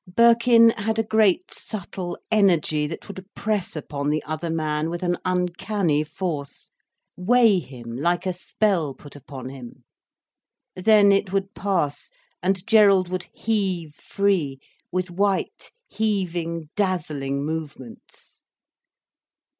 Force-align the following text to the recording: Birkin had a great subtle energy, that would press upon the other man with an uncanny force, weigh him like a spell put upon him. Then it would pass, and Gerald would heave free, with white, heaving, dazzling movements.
Birkin 0.15 0.71
had 0.71 0.97
a 0.97 1.03
great 1.03 1.53
subtle 1.53 2.17
energy, 2.31 2.87
that 2.87 3.07
would 3.07 3.23
press 3.35 3.75
upon 3.75 4.09
the 4.09 4.23
other 4.23 4.49
man 4.49 4.89
with 4.89 5.03
an 5.03 5.15
uncanny 5.23 6.03
force, 6.03 6.71
weigh 7.15 7.59
him 7.59 7.97
like 7.97 8.25
a 8.25 8.33
spell 8.33 8.95
put 8.95 9.15
upon 9.15 9.49
him. 9.49 9.83
Then 10.75 11.11
it 11.11 11.31
would 11.31 11.53
pass, 11.53 12.09
and 12.41 12.65
Gerald 12.65 13.09
would 13.09 13.27
heave 13.31 13.93
free, 13.93 14.59
with 14.91 15.11
white, 15.11 15.69
heaving, 15.87 16.71
dazzling 16.75 17.45
movements. 17.45 18.41